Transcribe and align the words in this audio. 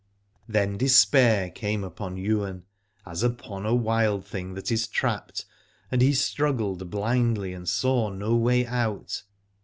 Then 0.47 0.79
despair 0.79 1.51
came 1.51 1.83
upon 1.83 2.17
Ywain, 2.17 2.63
as 3.05 3.21
upon 3.21 3.67
a 3.67 3.75
wild 3.75 4.25
thing 4.25 4.55
that 4.55 4.71
is 4.71 4.87
trapped, 4.87 5.45
and 5.91 6.01
he 6.01 6.11
struggled 6.15 6.89
blindly 6.89 7.53
and 7.53 7.69
saw 7.69 8.09
no 8.09 8.35
way 8.35 8.65
out. 8.65 9.21